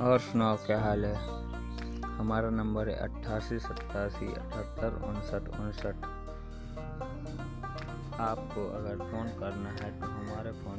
[0.00, 1.14] और सुनाओ क्या हाल है?
[2.02, 5.94] हमारा नंबर है अट्ठासी, सत्तासी, अठहत्तर, उनसठ उनसठ।
[8.20, 10.76] आपको अगर फ़ोन करना है तो हमारे फ़ोन